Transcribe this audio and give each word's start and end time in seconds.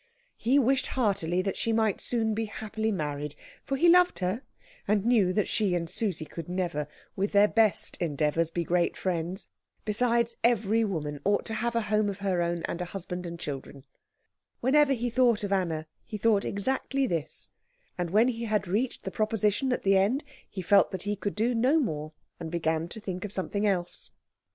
He 0.37 0.57
wished 0.57 0.87
heartily 0.97 1.43
that 1.43 1.55
she 1.55 1.71
might 1.71 2.01
soon 2.01 2.33
be 2.33 2.45
happily 2.45 2.91
married; 2.91 3.35
for 3.63 3.77
he 3.77 3.87
loved 3.87 4.17
her, 4.17 4.41
and 4.87 5.05
knew 5.05 5.31
that 5.31 5.47
she 5.47 5.75
and 5.75 5.87
Susie 5.87 6.25
could 6.25 6.49
never, 6.49 6.87
with 7.15 7.33
their 7.33 7.47
best 7.47 7.97
endeavours, 7.97 8.49
be 8.49 8.63
great 8.63 8.97
friends. 8.97 9.47
Besides, 9.85 10.37
every 10.43 10.83
woman 10.83 11.19
ought 11.23 11.45
to 11.45 11.53
have 11.53 11.75
a 11.75 11.81
home 11.83 12.09
of 12.09 12.17
her 12.17 12.41
own, 12.41 12.63
and 12.63 12.81
a 12.81 12.85
husband 12.85 13.27
and 13.27 13.39
children. 13.39 13.85
Whenever 14.59 14.93
he 14.93 15.11
thought 15.11 15.43
of 15.43 15.53
Anna, 15.53 15.85
he 16.03 16.17
thought 16.17 16.45
exactly 16.45 17.05
this; 17.05 17.51
and 17.95 18.09
when 18.09 18.29
he 18.29 18.45
had 18.45 18.67
reached 18.67 19.03
the 19.03 19.11
proposition 19.11 19.71
at 19.71 19.83
the 19.83 19.97
end 19.99 20.23
he 20.49 20.63
felt 20.63 20.89
that 20.89 21.03
he 21.03 21.15
could 21.15 21.35
do 21.35 21.53
no 21.53 21.79
more, 21.79 22.11
and 22.39 22.49
began 22.49 22.87
to 22.87 22.99
think 22.99 23.23
of 23.23 23.31
something 23.31 23.67
else. 23.67 24.09